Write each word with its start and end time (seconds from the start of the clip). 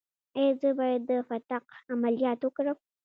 ایا 0.37 0.51
زه 0.61 0.69
باید 0.79 1.01
د 1.09 1.11
فتق 1.27 1.63
عملیات 1.91 2.39
وکړم؟ 2.43 2.77